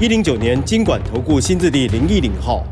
[0.00, 2.64] 一零九年经管投顾新字第零一零号。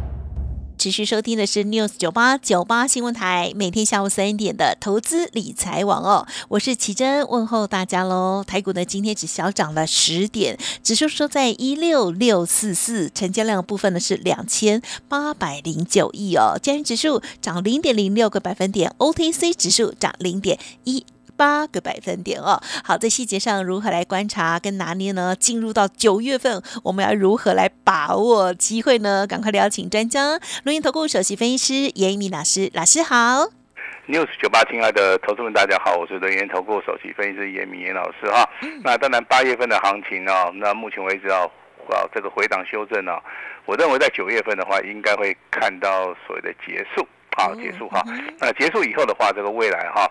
[0.76, 8.42] 持续收听的是 News 九八九八新闻台，每天下午三点的投资理财网哦，我是奇珍，问候大家喽。
[8.44, 21.06] 台股呢今天只小涨了十点，指数收在一六六四四，成交量部分呢是两千八百零九亿哦，加元指数涨零点零六个百分点，OTC 指数涨零点一。
[21.42, 25.34] 八个百分点哦，好，在细节上如何来观察跟拿捏呢？
[25.34, 29.26] 进入到九月份，我们要如何来把握机会呢？
[29.26, 33.48] 赶快邀请专家，录音投顾首席分析师严一鸣老师，老师好。
[34.06, 38.48] news 九八，亲爱的投资们，大家好，我是人研投顾首席分析师严明严老师哈。
[38.84, 41.40] 那当然，八月份的行情呢，那目前为止啊，
[41.90, 43.18] 啊这个回档修正呢，
[43.66, 47.04] 我认为在九月份的话，应该会看到所谓的结束，
[47.36, 48.00] 好结束哈。
[48.38, 50.08] 那结束以后的话，这个未来哈。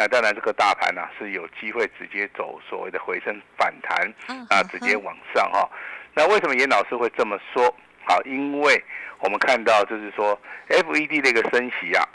[0.00, 4.14] 那当然，这个大盘呢是有机会直接走所谓的回升反弹，
[4.48, 5.68] 啊，直接往上哈。
[6.14, 7.74] 那为什么严老师会这么说？
[8.04, 8.80] 好，因为
[9.18, 12.06] 我们看到就是说，FED 的一个升息啊，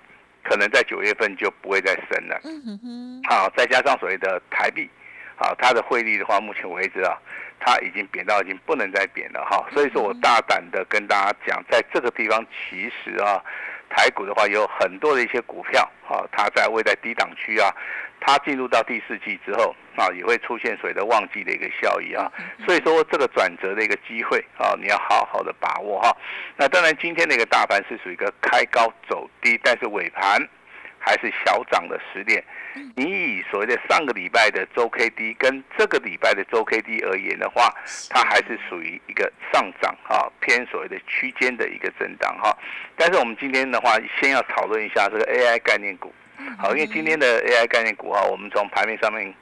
[0.46, 2.40] 可能在九月份就不会再升了。
[2.46, 4.90] 嗯好，再加上所谓的台币，
[5.36, 7.18] 好，它的汇率的话，目前为止啊，
[7.60, 9.68] 它已经贬到已经不能再贬了哈。
[9.74, 13.44] 所以说我大胆的跟大家讲，在这个地方其实啊。
[13.96, 17.70] 台股的话有很多的一些股票啊，它在位在低档区啊，
[18.20, 22.32] 它进入到第四季之后啊，也会出现所谓的旺季的一个效益啊，
[22.66, 26.16] 所以说这个转折的一个机会啊，你要好好的把握哈。
[26.58, 30.42] 那当然今天的一个大盘是属于一个开高走低，但是尾盘。
[31.06, 32.42] 还是小涨的十点，
[32.96, 37.74] 你以所谓的上个礼拜的周 K D 跟这个礼拜的周 K D 而言的话，
[38.10, 42.58] 它还是属于一个上涨哈，偏所谓的区间的一个震荡哈。
[42.96, 46.14] 但是我们今天的话，先要讨论一下这个 AI 概念股，
[46.58, 49.34] 好，因为今天的 AI 概念股哈，我们从盘面上面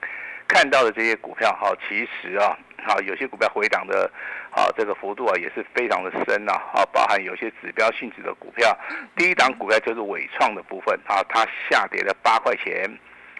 [0.47, 2.57] 看到的这些股票哈，其实啊。
[2.84, 4.12] 好，有些股票回档的，
[4.52, 8.78] 啊，这个幅度啊也是非常的深呐，啊，包含有些指标性质的股票，
[9.16, 12.90] 第一档股票就是伟创的部分，啊，它下跌了八块钱，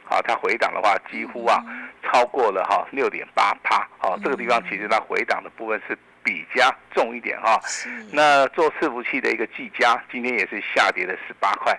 [0.08, 1.64] 啊，它回档的话几乎啊
[2.04, 7.60] 超过了哈六点八趴，啊，这个地方其实它回档的部分是比较重一点哈，
[8.12, 11.78] 那做伺服器的一个技嘉今天也是下跌了十八块。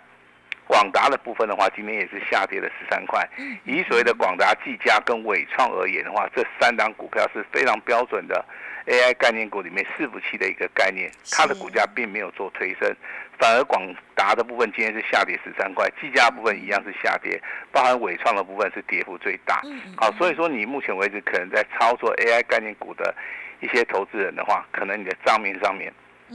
[0.67, 3.29] 广达的部分的话，今天也是下跌了十三块。
[3.65, 8.45] 以所谓的广达、技嘉跟伟创而言的话，这三档股票是非常标准的
[8.87, 12.97] AI 概念股里面伺服器的一个概念，它的股价并没有做推升，
[13.39, 13.83] 反而广
[14.15, 17.41] 达的部分今天是下跌十三块，技嘉部分一样是下跌，
[17.71, 19.61] 包含伟创的部分是跌幅最大。
[19.97, 23.15] 好，所以说你目前为止可能在操作 AI 概念股的
[23.61, 25.93] 一些投资人的话，可能你的账面上面，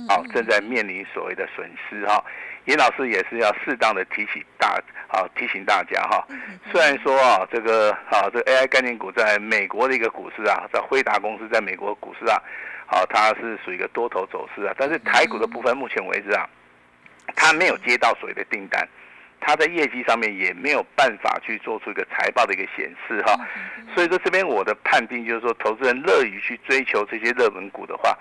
[0.07, 2.23] 好正在面临所谓的损失哈。
[2.67, 6.27] 严老师也是要适当的提醒大，啊提醒大家哈。
[6.69, 12.35] 虽然说啊，这个啊，这 AI 概念股在美国的一个股市啊，在辉达公司在美国股市啊，
[12.85, 14.73] 好，它是属于一个多头走势啊。
[14.77, 16.45] 但是台股的部分，目前为止啊，
[17.37, 18.85] 它没有接到所谓的订单，
[19.39, 23.33] 它在业绩上面也没有办法去做出一个财报的一个显示哈。
[23.95, 28.17] 所以说这边我的判定就是说，投资人乐于去追求这些热门股的话，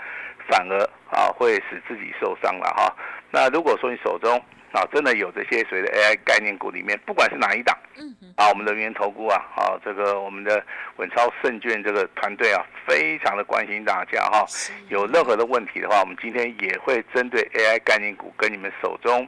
[0.49, 0.79] 反而
[1.11, 2.95] 啊会使自己受伤了哈。
[3.31, 4.37] 那如果说你手中
[4.72, 10.64] 啊真的有这些所谓的 AI 概念股里面，不管是哪一档，嗯，啊，我们人员投顾啊，啊，这个我们的
[10.97, 14.44] 稳超胜券这个团队啊，非常的关心大家哈。
[14.88, 19.26] 有任何的问题的话，我们今天也会针对 AI 概念股跟你们手中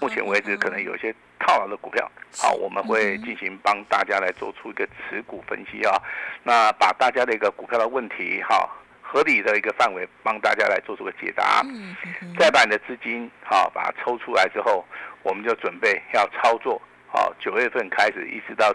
[0.00, 5.96] 目前为止可能有一些套牢的股票，好，我们会进行帮大家来做出一个持股分析啊。
[6.42, 8.68] 那把大家的一个股票的问题哈。
[9.08, 11.62] 合理的一个范围，帮大家来做出个解答。
[11.64, 11.94] 嗯
[12.38, 14.84] 再把你的资金好把它抽出来之后，
[15.22, 16.80] 我们就准备要操作。
[17.08, 18.74] 好，九月份开始一直到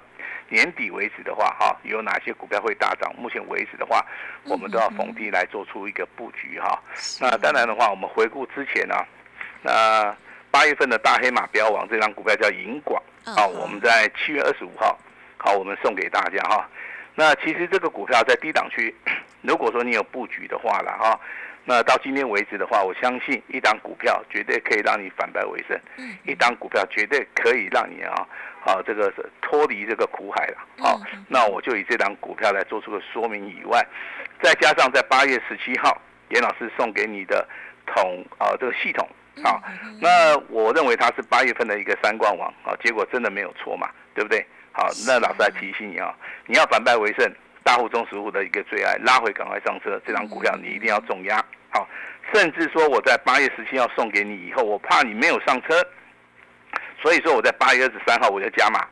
[0.49, 3.13] 年底为止的话，哈，有哪些股票会大涨？
[3.15, 4.03] 目前为止的话，
[4.45, 6.81] 我们都要逢低来做出一个布局哈。
[7.19, 8.95] 那当然的话，我们回顾之前呢，
[9.61, 10.15] 那
[10.49, 14.97] 八月份的大黑马标王这张股票叫银广，好，我们在七月二十五号，
[15.37, 16.67] 好，我们送给大家哈。
[17.13, 18.95] 那其实这个股票在低档区，
[19.41, 21.19] 如果说你有布局的话了哈，
[21.65, 25.79] 那到今天为止的话，我相信一档股票绝对可以让你反败为胜，
[26.25, 28.27] 一档股票绝对可以让你啊，
[28.65, 33.85] 啊这个脱离这个苦海了，好，那我就以这档股票来做出个说明以外，
[34.41, 37.47] 再加上在八月十七号，严老师送给你的
[37.85, 39.07] 统啊这个系统
[39.43, 39.61] 啊，
[39.99, 44.45] 那我认为它是八月份的一个三冠王啊，结果真的没有错嘛，对不对？
[44.71, 46.15] 好，那老师来提醒你啊，
[46.47, 47.31] 你要反败为胜，
[47.71, 51.87] 大户中实户的一个最爱，拉回赶快上车，这张股票你一定要重压好，
[52.33, 55.81] 甚至说我在八月十七号送给你以后，我怕你没有上车，
[57.01, 58.85] 所以说我在八月二十三号我就加码。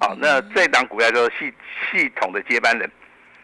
[0.00, 1.54] 好，那这档股票就是系
[1.92, 2.90] 系统的接班人，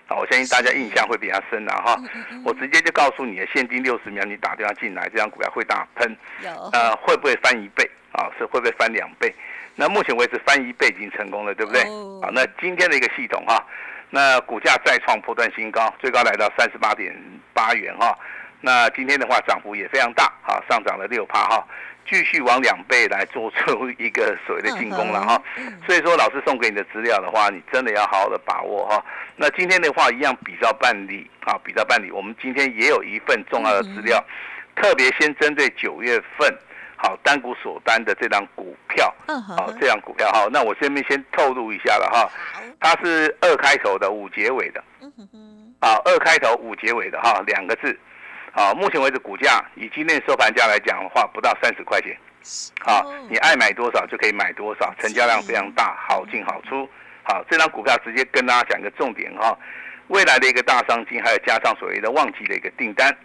[0.08, 1.96] 好，我相信大家印象会比较深了哈。
[2.44, 6.16] 我直接就告诉你，限定六十秒，你打电话进来，这张股票会大喷，
[6.72, 7.88] 呃，会不会翻一倍？
[8.10, 9.32] 啊，是会不会翻两倍？
[9.76, 11.84] 那目前为止翻一倍已经成功了，对不对？
[12.20, 13.64] 好，那今天的一个系统哈，
[14.14, 17.16] 那股价再创破断新高，最高来到三十八点
[17.54, 18.14] 八元哈。
[18.60, 21.66] 那今天的话涨幅也非常大，哈，上涨了六趴哈。
[22.04, 25.40] 继续往两倍来做出一个所谓的进攻了哈，
[25.86, 29.02] 所以说老师送给你的资料的话，你真的要好好的把握哈。
[29.36, 32.10] 那今天的话一样比照办理啊，比照办理。
[32.10, 34.22] 我们今天也有一份重要的资料，
[34.74, 36.52] 特别先针对九月份
[37.02, 40.46] 好单股锁单的这张股票，好这张股票哈。
[40.52, 42.30] 那我这边先透露一下了哈，
[42.78, 44.80] 它是二开头的五结尾的，
[45.80, 47.98] 啊二开头五结尾的哈两个字。
[48.52, 52.16] 好，目前为止股价以今天收盘价来讲的话，不到三十块钱。
[52.84, 56.88] 好，你爱买多少就可以买多少，成交量非常大，好进好出。
[57.24, 59.58] 好，这张股票直接跟大家讲一个重点哈，
[60.06, 63.16] 未来的一个大商机，还有加上所谓的旺季的一个订单，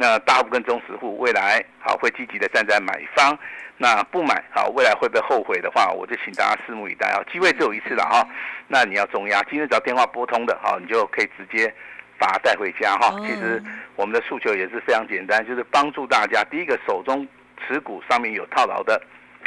[0.00, 3.36] 那大部分中实户未来好会积极的站在买方，
[3.76, 8.24] 那不买好未来会不会后悔的话，我就请大家拭目以待啊，机会只有一次了哈，
[8.68, 11.74] 那你要重压，今天只要电话拨通的哈，你就可以直接。
[12.20, 13.62] 把它带回家哈，其实
[13.94, 16.42] 我们的诉求也是非常简单，就是帮助大家。
[16.50, 17.24] 第一个，手中
[17.64, 19.00] 持股上面有套牢的，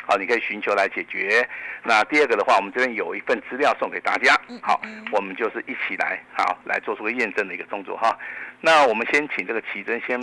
[0.08, 1.46] 好，你可以寻求来解决。
[1.84, 4.80] 那第二个的话，我们这边有一份资料送给大家，好，
[5.12, 8.18] 我们就是一起来，好，来做出个验证的一个动作哈。
[8.62, 10.20] 那我们先请这个奇珍先，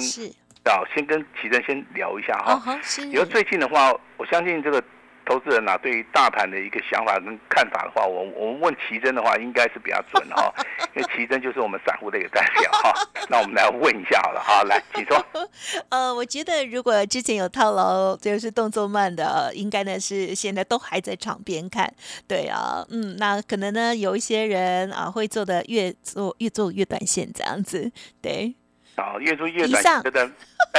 [0.65, 2.81] 啊，先跟奇珍先聊一下哈。
[3.05, 4.83] 因为最近的话，我相信这个。
[5.29, 10.51] 投资人啊，对于大盘的一个想法跟看法的话，我我们问奇珍的话，应该是比较准哈，
[10.97, 12.93] 因为奇珍就是我们散户的一个代表哈。
[13.29, 15.23] 那我们来问一下好了哈，来，请说。
[15.91, 21.93] 呃，我觉得如果之前有套牢，就是动作慢的，应该呢是现在都还在场边看。
[22.27, 27.93] 对啊，嗯，那可能呢有一些人啊会做的越做越做越短线这样子，
[28.23, 28.55] 对。
[28.97, 30.29] 啊，越做越短，觉得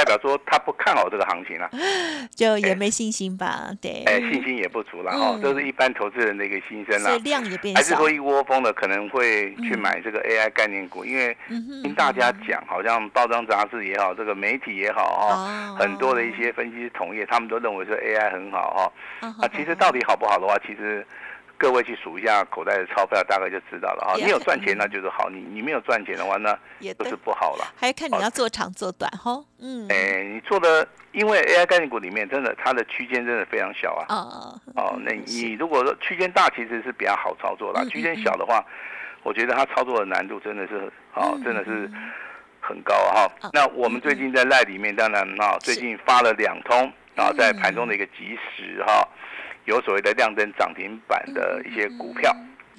[0.00, 1.68] 代表说他不看好这个行情了，
[2.34, 3.70] 就也没信心吧？
[3.82, 7.14] 对，哎，信心也不足了哈，这是一般投资人的一个心声啦。
[7.22, 11.04] 量也变小，还是说一窝蜂的可能会去买这个 AI 概念股？
[11.04, 11.36] 因为
[11.82, 19.28] 听大家讲，好像报章杂志也好，这个媒体也好哈，很多的一些分析同业，他们都认为说 AI 很好哈。
[19.42, 21.06] 啊，其实到底好不好的话，其实。
[21.60, 24.16] 各位去数一下口袋的钞票，大概就知道了啊。
[24.16, 27.74] 你有赚钱那就是好，你你没有赚钱的话呢，就是不好了。
[27.76, 29.44] 还看你要做长做短哈。
[29.58, 29.86] 嗯。
[29.90, 34.06] 哎，你做的，因为 AI 概念股里面真的它的区间真的非常小啊。
[34.08, 34.60] 哦。
[34.74, 37.84] 哦，那你如果说区间大，其实是比较好操作啦。
[37.90, 38.64] 区间小的话，
[39.22, 41.90] 我觉得它操作的难度真的是哦，真的是
[42.58, 43.30] 很高哈。
[43.52, 49.06] 那我们最近在赖里面，当然哈，最近发了两通啊，在盘中的一个及时哈。
[49.64, 52.34] 有所谓的亮灯涨停板的一些股票，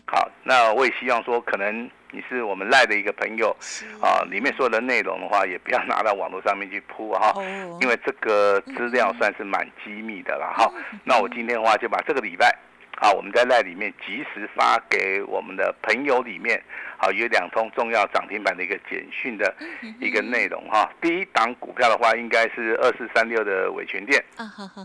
[0.06, 3.56] 好，那我也希望说，可能你是我们赖的一个朋友，
[4.02, 7.34] 啊，里面所有的内容的话，也不要拿到网络上面去铺哈，
[7.80, 10.72] 因为这个资料算是蛮机密的了哈。
[11.04, 12.54] 那我今天的话，就把这个礼拜。
[13.04, 16.62] 好，我们在那里面及时发给我们的朋友里面，
[16.98, 19.52] 好有两通重要涨停板的一个简讯的
[20.00, 20.88] 一个内容哈。
[21.02, 24.24] 第一档股票的话，应该是二四三六的伟全店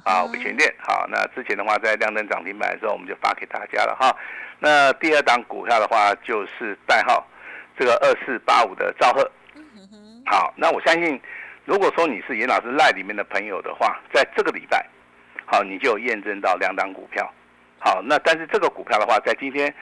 [0.03, 0.75] 啊，伟全店。
[0.79, 4.17] 好，那之前的话在亮灯涨停板的时候，我们就发给大家了哈。
[4.59, 7.23] 那第二档股票的话，就是代号
[7.79, 9.31] 这个二四八五的兆赫。
[10.25, 11.21] 好，那我相信，
[11.67, 14.87] 如果说你是严老师赖里面的朋友的话，在这个礼拜，
[15.45, 17.31] 好，你就验证到两档股票。
[17.79, 19.73] 好，那但是这个股票的话，在今天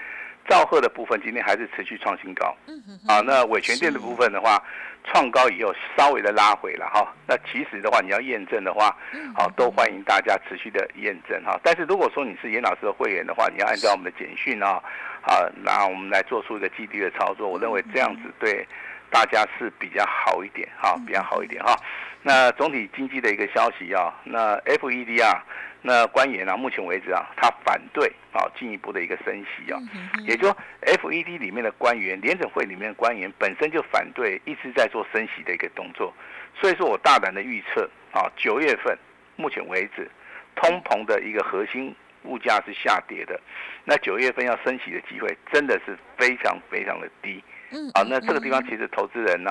[0.48, 2.54] 兆赫的部分，今天还是持续创新高。
[2.66, 3.00] 嗯嗯。
[3.08, 4.62] 啊，那伟全店的部分的话，
[5.04, 7.14] 创高以后稍微的拉回了哈。
[7.26, 8.94] 那其实的话，你要验证的话，
[9.34, 11.58] 好，都欢迎大家持续的验证哈。
[11.62, 14.82] 但是如果说你是严老师的会员的话，你要按照我们的简讯啊，
[15.22, 17.48] 好，那我们来做出一个基地的操作。
[17.48, 18.66] 我认为这样子对
[19.14, 21.73] 大家是比较好一点哈，比较好一点哈。
[22.21, 25.40] 那总体经济的一个消息啊，那 FED 啊。
[25.87, 29.78] 那官员啊，目前为止啊，他反对啊进一步的一个升息啊，
[30.26, 30.49] 也就
[30.80, 36.12] FED 里面的官员，联准会里面的官员本身就反对，一直在做升息的一个动作，
[36.59, 38.99] 所以说我大胆的预测啊，九月份
[39.37, 40.11] 目前为止，
[40.56, 43.38] 通膨的一个核心物价是下跌的，
[43.85, 49.50] 那九月份要升息的机会真的是非常非常的低嗯好，那这个地方其实投资人呢、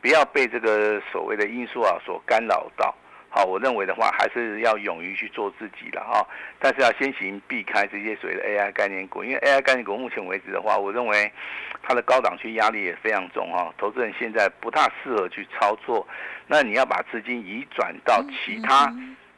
[0.00, 2.94] 不要被这个所谓的因素啊所干扰到。
[3.32, 6.26] 好，我认为的话，还是要勇于去做自己了哈。
[6.58, 11.32] 但是要先行避开这些所谓的 AI 概念股，因为 AI 概念股目前为止的话，我认为
[11.80, 13.72] 它的高档区压力也非常重哈。
[13.78, 16.04] 投资人现在不大适合去操作，
[16.48, 18.92] 那你要把资金移转到其他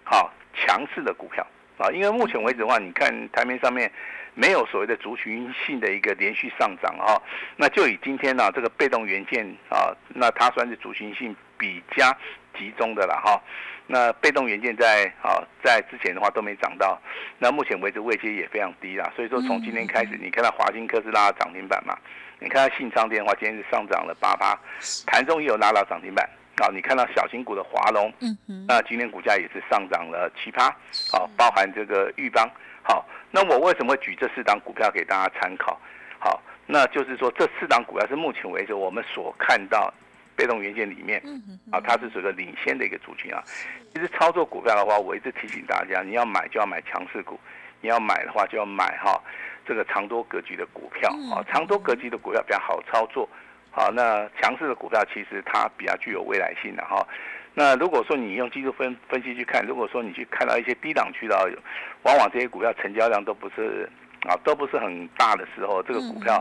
[0.04, 3.92] 好强势的股票啊，因为目前为止的话，你看台面上面
[4.34, 7.20] 没有所谓的族群性的一个连续上涨哈，
[7.56, 12.10] 那就以今天呢、这个被动元件啊，那它算是族群性比较
[12.58, 13.40] 集中的了哈。
[13.86, 16.98] 那被动元件在啊在之前的话都没涨到，
[17.38, 21.96] 那目前为止位阶也非常低啦，所以说从今天开始，你看到华兴科是拉到涨停板嘛，
[22.38, 24.58] 你看到信昌电的话今天是上涨了八八，
[25.06, 26.28] 盘中也有拉到涨停板。
[26.56, 28.12] 啊，你看到小型股的华龙，
[28.68, 30.68] 那今天股价也是上涨了七趴，
[31.10, 32.48] 好，包含这个裕邦，
[32.82, 35.80] 好，那我为什么会举这四档股票给大家参考？
[36.18, 39.92] 好，那就是说这四档股票是目前为止我们所看到
[40.36, 41.22] 被动元件里面，
[41.70, 43.42] 啊，它是属于领先的一个族群啊。
[43.94, 47.38] 其实操作股票的话，我一直提醒大家，你要买就要买强势股，
[47.80, 49.20] 你要买的话就要买哈
[49.66, 53.28] 这个长多格局的股票啊，长多格局的股票比较好操作。
[53.70, 57.06] 好，那强势的股票其实它比较具有未来性的哈。
[57.54, 61.46] 那如果说你用技术分分析去看，如果说你去看到一些低档渠道，
[62.02, 63.88] 往往这些股票成交量都不是
[64.22, 66.34] 啊，都不是很大的时候，这个股票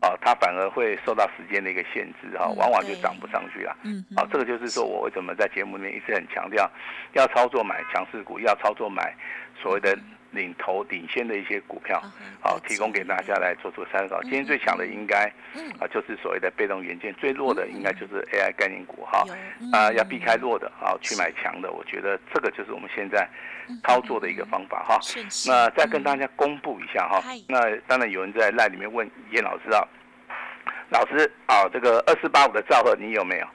[0.00, 3.76] 啊，它反而会受到时间的一个限制哈，往往就涨不上去了。
[3.82, 6.70] 嗯，好，这个就是说我为什么在节目里面一直很强调，
[7.14, 9.14] 要操作买强势股，要操作买
[9.60, 9.98] 所谓的
[10.32, 12.02] 领头领先的一些股票，
[12.40, 14.20] 好，提供给大家来做做参考。
[14.22, 19.32] 今天最强的应该嗯啊，就是所谓的被动元件，最弱的应该就是 AI 概念股哈有。
[19.72, 21.70] 啊，嗯要避开弱的啊，去买强的。
[21.70, 23.28] 我觉得这个就是我们现在
[23.84, 24.98] 操作的一个方法哈。
[25.46, 29.86] 那再跟大家公布一下哈嗨，那当然有人在赖里面问严老师啊，
[30.90, 33.46] 老师啊，这个二四八五的兆赫你有没有？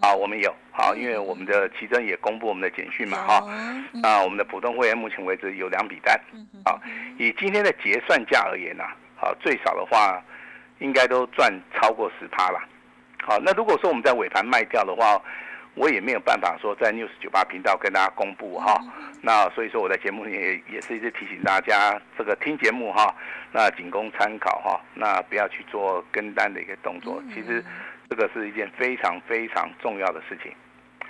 [0.00, 3.44] 啊，我们有好，因为我们的奇珍也公布我们的简讯嘛哈。
[3.48, 6.18] 嗯啊，我们的普通会员目前为止有两笔单，
[6.64, 6.78] 啊，
[7.18, 8.84] 以今天的结算价而言呐、
[9.20, 10.22] 啊，最少的话
[10.78, 12.64] 应该都赚超过十趴啦。
[13.22, 15.20] 好，那如果说我们在尾盘卖掉的话，
[15.74, 18.80] 我也没有办法说在 News 九八频道跟大家公布哈。
[19.22, 23.14] 那所以说我在节目里也也是一直提醒大家，这个听节目哈，
[23.52, 27.22] 那仅供参考哈，那不要去做跟单的一个动作。
[27.34, 27.62] 其实
[28.10, 30.52] 这个是一件非常非常重要的事情。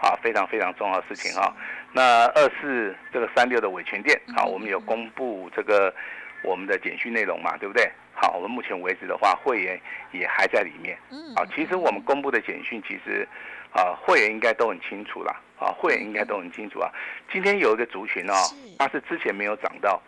[0.02, 1.54] 啊，非常非常重要的事情啊。
[1.92, 5.95] 那二四这个三六的尾权店，啊，我们有公布这个
[6.42, 7.87] 我们的简讯内容嘛，对不对？
[8.14, 9.78] 好，我们目前为止的话，会员
[10.12, 10.97] 也还在里面。
[11.11, 13.28] 嗯啊，其实我们公布的简讯，其实
[13.75, 15.38] 啊，会员应该都很清楚啦。
[15.59, 16.90] 啊，会员应该都很清楚啊。
[17.30, 18.33] 今天有一个族群哦，
[18.78, 20.00] 它是之前没有涨到，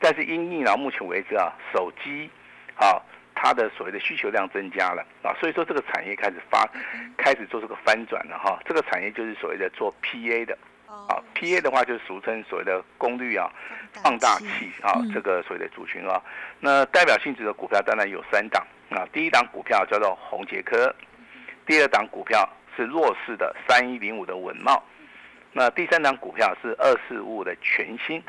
[0.00, 2.28] 但是因应到目前为止啊，手机
[2.74, 3.00] 啊。
[3.36, 6.66] 它的所谓的需求量增加了啊，所以说这个产业开始发，
[7.18, 8.58] 开始做这个翻转了哈。
[8.64, 13.52] 这个产业就是所谓的做 PA 的啊，PA 的话就是俗称所谓的功率啊
[13.92, 16.20] 放大器啊嗯，这个所谓的族群啊。
[16.58, 20.92] 那代表性质的股票当然有三档啊，第一档股票叫做宏杰科，
[21.66, 24.82] 第二档股票是弱势的三一零五的稳茂，
[25.52, 28.22] 那第三档股票是二四五五的全新。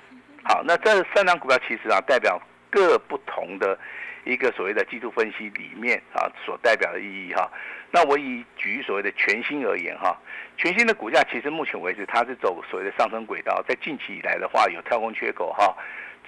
[0.43, 3.77] 好，那这三档股票其实啊代表各不同的
[4.27, 7.49] 一个所谓的技术分析里面啊所代表的意义哈。
[7.89, 10.15] 那我以举所谓的全新而言哈，
[10.57, 15.73] 全新的股价其实目前为止它是走所谓的上升轨道，在近期以来的话有跳空缺口哈，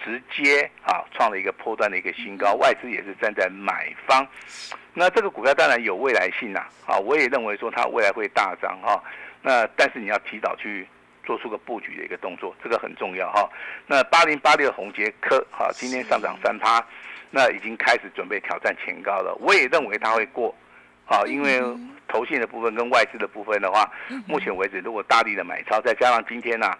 [0.03, 4.25] 直接啊创了一个波段的一个新高，外资也是站在买方。
[4.93, 9.03] 那这个股票当然有未来性呐，啊，我也认为说它未来会大涨哈。
[9.41, 10.87] 那但是你要提早去
[11.25, 13.49] 做出个布局的一个动作，这个很重要哈。
[13.85, 16.83] 那八零八六红杰科哈，今天上涨三趴，
[17.31, 19.35] 那已经开始准备挑战前高了。
[19.39, 20.53] 我也认为它会过，
[21.05, 21.61] 啊，因为
[22.07, 23.91] 投信的部分跟外资的部分的话，
[24.25, 26.77] 目前为止如果大力的买超，再加上今天呐、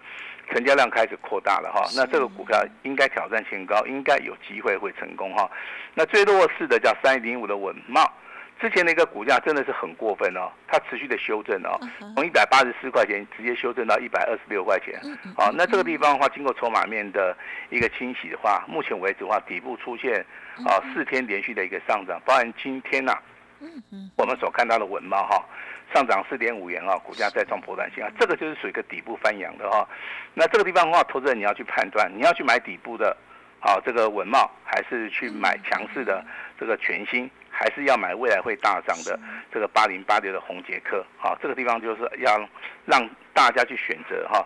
[0.50, 5.50] 成交量开始扩大了哈，那这个股票应该挑战前高，应该有机会会成功哈。
[5.94, 8.02] 那最弱势的叫三零五的稳茂。
[8.60, 11.80] 之前的一个股价真的是很过分哦，它持续的修正哦，
[12.14, 15.00] 从一百八十四块钱直接修正到一百二十六块钱。
[15.34, 17.34] 好，那这个地方的话，经过筹码面的
[17.70, 20.24] 一个清洗的话，目前为止的话，底部出现
[20.66, 23.16] 啊四天连续的一个上涨，包含今天呐、
[24.16, 25.42] 我们所看到的文茂哈，
[25.94, 29.88] 上涨四点五元啊，股价再创破断性啊，这个就是属于一个底部翻扬的哈。
[30.34, 33.16] 那这个地方的话，投资人你要去判断，你要去买底部的，
[33.58, 36.22] 好、这个文茂，还是去买强势的
[36.58, 39.20] 这个全新，还是要买未来会大涨的
[39.52, 41.04] 这个八零八六的红杰克？
[41.18, 42.40] 好、这个地方就是要
[42.86, 44.42] 让大家去选择哈。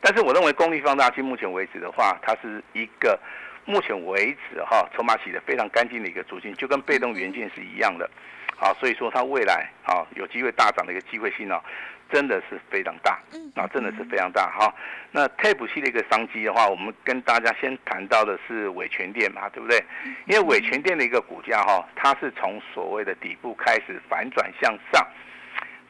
[0.00, 3.20] 但是我认为功率放大器目前为止的话，它是一个
[3.66, 8.08] 目前为止哈筹码洗的非常干净的一个族群，就跟被动元件是一样的。
[8.58, 11.60] 啊，所以说它未来啊有机会大涨的一个机会性呢，
[12.10, 13.18] 真的是非常大，
[13.54, 14.72] 啊，真的是非常大哈。
[15.10, 19.82] 那 Tape 系的一个商机的话，我们跟大家先谈到的是伟全店嘛，对不对？
[20.26, 25.06] 因为伟全店的一个股价哈，它是从所谓的底部开始反转向上，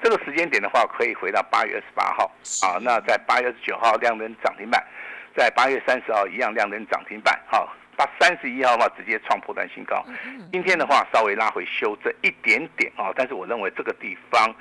[0.03, 2.31] 这个时间点的话，可以回到八月二十八号
[2.63, 4.83] 啊，那在八月二十九号亮灯涨停板，
[5.37, 7.69] 在八月三十号一样亮灯涨停板，哈。
[7.97, 10.05] 到三十一号的话，直接创破断新高。
[10.53, 14.55] 今天的话，稍微拉回修正一点点啊，但是我认为这个地方，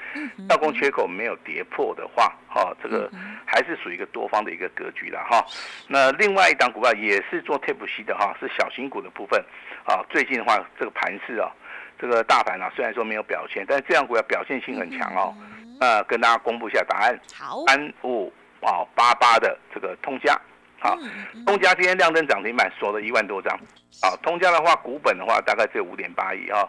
[0.47, 3.11] 跳空缺口没有跌破的话，哈，这个
[3.45, 5.45] 还是属于一个多方的一个格局了哈。
[5.87, 9.43] 那另外一档股票也是做 Tape C 的哈，是小型股的部分
[9.85, 10.03] 啊。
[10.09, 11.51] 最近的话，这个盘势啊，
[11.99, 15.35] 这个大盘啊，虽然说没有表现，但是这样股票表现性很强哦。
[15.79, 20.39] 呃，跟大家公布一下答案，好，三五啊八八的这个通家。
[20.83, 20.99] 好，
[21.45, 23.57] 通家今天亮灯涨停板，锁了一万多张。
[24.01, 26.67] 好，通家的话，股本的话大概只有五点八亿啊。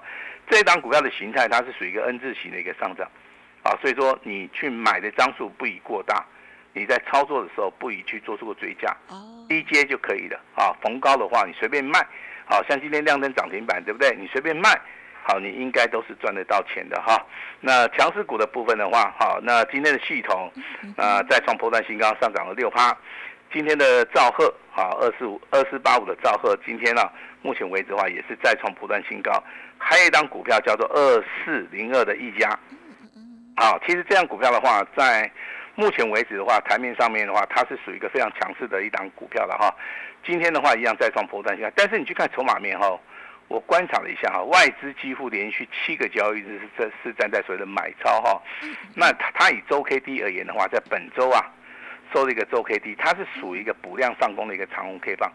[0.49, 3.11] 这一档股票的形态，它是属于一个 N 字形的一个上涨。
[3.65, 6.25] 啊，所以说你去买的张数不宜过大，
[6.73, 8.97] 你在操作的时候不宜去做出个追加，
[9.49, 10.39] 低阶就可以了。
[10.55, 12.07] 啊，逢高的话你随便卖。
[12.47, 14.15] 好像今天亮灯涨停板，对不对？
[14.17, 14.71] 你随便卖，
[15.25, 17.21] 好，你应该都是赚得到钱的哈。
[17.59, 20.53] 那强势股的部分的话，好，那今天的系统
[20.97, 22.97] 啊再创破断新高，上涨了六趴。
[23.55, 27.09] 今天的兆赫啊，二四五二四八五的兆赫，今天呢，
[27.41, 29.31] 目前为止的话也是再创不断新高。
[29.79, 32.49] 还有一张股票叫做二四零二的一家，
[33.55, 35.31] 啊，其实这样股票的话，在
[35.77, 39.73] 目前为止的话，台面上面的话，它是属于一个非常强势的一档股票了哈。
[40.27, 42.99] 今天的话一样再创破断新高，但是你去看筹码面哈，
[43.47, 48.43] 我观察了一下哈，外资几乎连续七个交易日是这是站在所谓的买超哈。
[48.97, 51.53] 那它它以周 K D 而言的话，在本周啊。
[52.13, 55.31] 收了一个周 K D，它是属于一个补量上攻的一个长红 K 棒，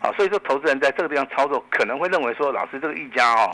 [0.00, 3.50] 好，所以说投资人在这个地方操作可能会认为说，老师这个一家哦，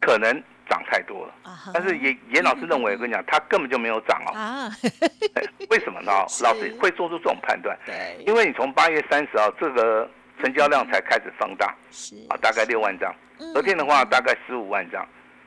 [0.00, 0.32] 可能
[0.68, 1.34] 涨太多了，
[1.72, 4.70] 但是严严老师认为， 我跟你讲，它根本就没有涨哦，
[5.70, 6.12] 为什么呢？
[6.42, 10.08] 老师会做出这种判断，对，因为你从八月三十号这个
[10.42, 12.16] 成交量才开始放大，是。
[12.28, 13.14] 啊，大概六万张，
[13.52, 15.06] 昨天的话大概十五万张。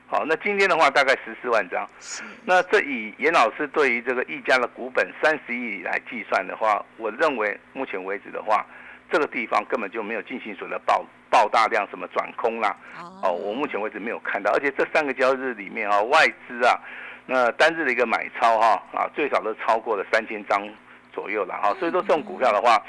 [0.10, 1.86] 好，那今天的话大概十四万张，
[2.46, 8.66] 那这以严老师对于这个一家的股本三十亿来计算的话，我认为目前为止的话，
[9.12, 12.74] 这个地方根本就没有进行所谓的爆爆大量什么转空啦。
[13.22, 16.80] 哦，我目前为止没有看到，而且这三个交易日里面啊，外资啊，
[17.26, 20.66] 那单日的一个买超哈啊，最少都超过了三千张
[21.12, 21.76] 左右了哈。
[21.80, 22.82] 所以说这种股票的话。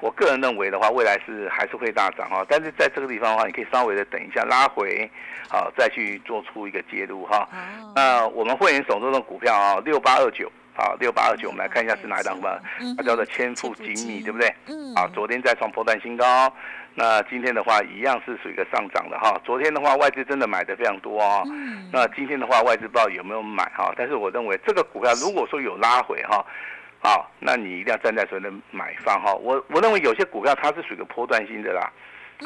[0.00, 5.10] 我个人认为的话，未来是还是会大涨哈，但是在这个地方的话，你可以稍微的等一下拉回，
[5.48, 7.48] 好再去做出一个介入哈。
[7.94, 12.60] 那我们会员手中的股票啊，六八二九，好六八二九，我们来看一下是哪一档吧。
[12.96, 14.54] 它叫做千富精密，对不对？
[14.66, 14.94] 嗯。
[14.94, 16.52] 啊，昨天再创破断新高，
[16.94, 19.40] 那今天的话一样是属于一个上涨的哈。
[19.44, 21.42] 昨天的话外资真的买的非常多啊，
[21.90, 26.44] 那今天的话外资不知道有没有买哈，但是我认为这个股票如果说有拉回哈。
[26.98, 29.32] 好，那你一定要站在所谓的买方哈。
[29.34, 31.92] 我我认为有些股票它是属于个波段性的啦。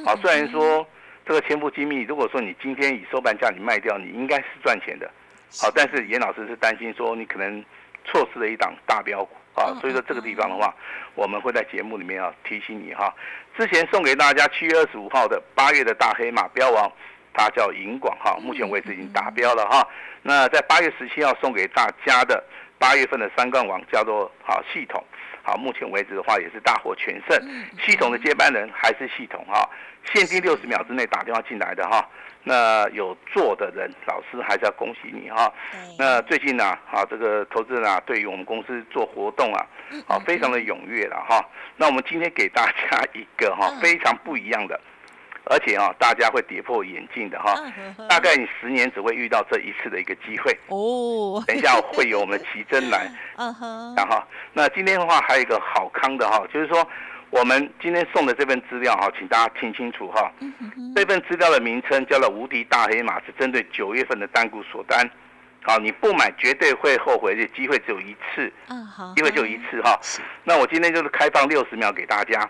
[0.04, 0.86] 好，虽然说
[1.24, 5.10] 这个千富精密，如果说你今天以收盘价你卖掉，你应该是赚钱的。
[5.58, 7.64] 好，但是严老师是担心说你可能
[8.04, 9.72] 错失了一档大标股啊。
[9.80, 10.74] 所以说这个地方的话，
[11.14, 13.14] 我们会在节目里面啊提醒你哈。
[13.56, 16.92] 之前送给大家七月二十五号的八月的大黑马标王，
[17.32, 19.88] 它叫银广哈，目前为止已经达标了哈。
[20.22, 22.44] 那在八月十七号送给大家的。
[22.81, 25.05] 八月份的三冠王叫做好系统，
[25.43, 27.38] 好，目前为止的话也是大获全胜。
[27.79, 29.69] 系统的接班人还是系统哈，
[30.14, 32.09] 限定六十秒之内打电话进来的哈，
[32.43, 35.53] 那有做的人，老师还是要恭喜你哈。
[35.99, 39.66] 那最近呢，啊，这个投资人啊，对于我们公司做活动啊，
[40.09, 41.47] 啊，非常的踊跃了哈。
[41.77, 44.81] 那我们今天给大家一个哈非常不一样的。
[45.50, 47.60] 而且啊，大家会跌破眼镜的哈，
[48.08, 50.56] 大概你十年只会遇到这一次的一个机会。
[50.68, 51.42] 哦。
[51.44, 56.86] 等一下会有我们奇珍来， 嗯哼，然后那今天的话还有一个好康的哈，就是说
[57.30, 60.30] 我们今天送的这份资料哈，请大家听清楚哈，
[60.94, 65.10] 这份资料的名称叫做“无敌大黑马”，是针对九月份的单股锁单，
[65.62, 69.98] 好，你不买绝对会后悔，这机会只有一次，嗯好，机会就一次哈。
[70.44, 72.48] 那我今天就是开放六十秒给大家。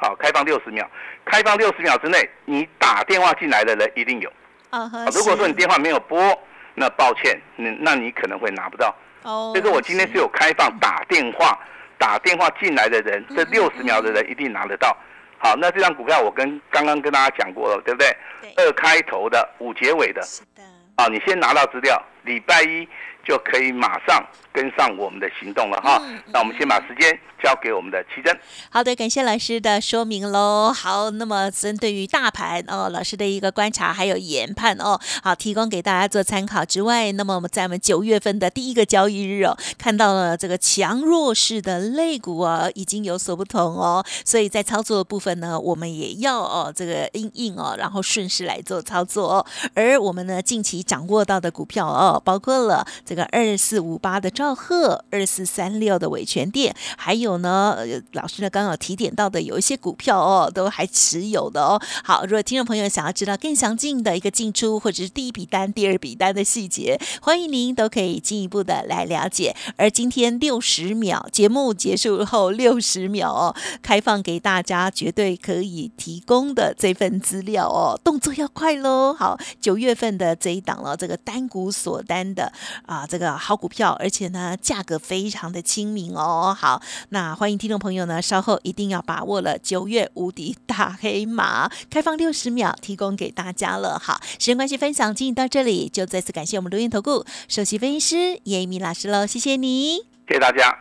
[0.00, 0.88] 好，开放六十秒，
[1.24, 4.32] 开放六十秒之内，你打电话进来的人一定有。
[4.70, 6.38] 啊如果说你电话没有拨，
[6.74, 8.94] 那抱歉，那那你可能会拿不到。
[9.24, 9.50] 哦。
[9.52, 11.58] 所以说我今天是有开放打电话，
[11.98, 14.96] 打电话进来的人，这六十秒的人一定拿得到。
[15.38, 18.16] 好，那这张股票我跟刚刚跟大家讲过了，对不对？
[18.40, 18.52] 对。
[18.56, 20.22] 二开头的，五结尾的。
[20.22, 20.62] 是的。
[20.96, 22.88] 啊，你先拿到资料，礼拜一
[23.28, 26.00] 就可以马上跟上我们的行动了哈。
[26.32, 27.12] 那我们先把时间
[27.42, 28.34] 交给我们的奇珍。
[28.70, 30.72] 好的，感谢老师的说明喽。
[30.72, 44.02] 好，那么针对于大盘哦，老师的一个观察还有研判哦，好，提供给大家做参考之外，那么我们在我们九月份的第一个交易日哦，看到了这个强弱势的类股啊，已经有所不同哦。
[44.24, 49.46] 所以在操作的部分呢，我们也要哦这个应应哦，然后顺势来做操作哦。
[49.74, 57.78] 而我们呢近期掌握到的股票哦，包括了这个二四五八的兆赫，二四三六的伟全店，还有呢，
[58.12, 61.80] 老师呢刚刚提点到的有一些股票哦，都还持有的哦。
[62.04, 69.54] 好，如果听众朋友想要知道更详尽的一个进出，或者是第一笔单、第二笔单的细节，欢迎您都可以进一步的来了解。
[69.76, 79.14] 而今天六十秒节目结束后六十秒哦，开放给大家绝对可以提供的这份资料哦，动作要快喽。
[79.14, 82.52] 好，九月份的这一档了，这个单股锁单的
[82.86, 86.54] 啊，这个好股票，而且呢价格非常的亲民哦。
[86.56, 93.98] 好，那欢迎听众朋友呢，稍后一定要把握了九月无敌大黑马，开放六十秒提供给大家了。
[93.98, 99.96] 好，时间关系，分享进行到这里，就再次感谢我们留言投顾首席分析师叶一鸣老师喽，谢谢你，
[100.28, 100.76] 谢谢大家。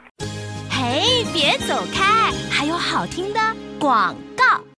[0.70, 3.40] 嘿，别走开，还有好听的
[3.80, 4.77] 广告。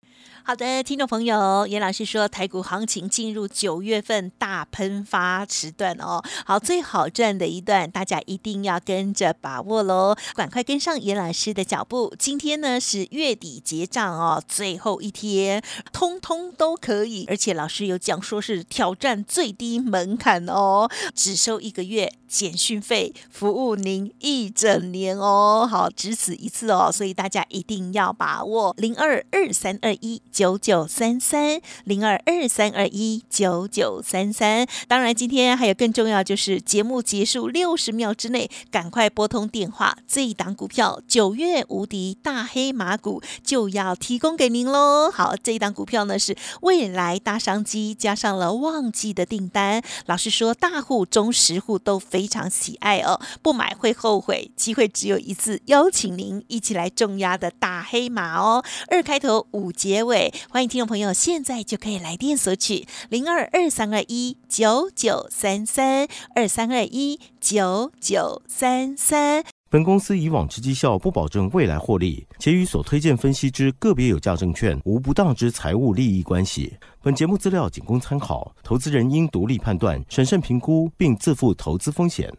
[0.48, 12.16] 好的，听众朋友，严老师说台股行情进入九月份大喷发时段哦，好，最好赚的一段，大家一定要跟着把握喽，赶快跟上严老师的脚步。
[12.18, 30.22] 今天呢是月底结账哦，最后一天，通通都可以，而且老师有讲说是挑战最低门槛哦，只收一个月简讯费，服务您一整年哦，好，只此一次哦，所以大家一定要把握零二二三二一。
[30.38, 45.10] 九九三三零二二三二一九九三三，当然今天还有更重要，就是节目结束六十秒之内，赶快拨通电话，这一档股票九月无敌大黑马股就要提供给您喽。
[45.10, 60.27] 好，这一档股票呢是未来大商机，加上了旺季的订单，老实说，大户、中实户都非常喜爱哦，不买会后悔，机会只有一次，邀请您一起来重压的大黑马哦，二开头五结尾。
[60.50, 69.44] 欢迎听众朋友，现在就可以来电索取零二二三二一九九三三二三二一九九三三。
[69.70, 76.74] 本公司以往之绩效不保证未来获利，且与所推荐分析之个别有价证券无不当之财务利益关系。
[77.04, 82.34] 本节目资料仅供参考，投资人应独立判断、审慎评估，并自负投资风险。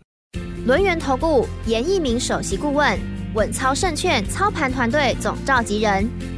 [0.65, 2.99] 轮源投顾严一鸣首席顾问，
[3.35, 6.38] 稳操胜券操盘团队总召集人。